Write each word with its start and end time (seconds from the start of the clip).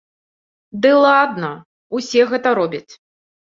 Ды 0.85 0.93
ладна, 1.03 1.53
усе 2.01 2.21
гэта 2.35 2.47
робяць. 2.63 2.91